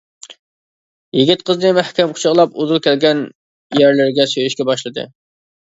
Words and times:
يىگىت 1.17 1.43
قىزنى 1.49 1.73
مەھكەم 1.79 2.15
قۇچاقلاپ 2.17 2.59
ئۇدۇل 2.63 2.83
كەلگەن 2.89 3.23
يەرلىرىگە 3.85 4.29
سۆيۈشكە 4.35 4.71
باشلىدى. 4.75 5.09